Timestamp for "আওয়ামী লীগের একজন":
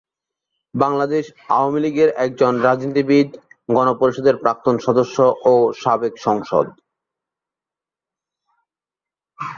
1.49-2.53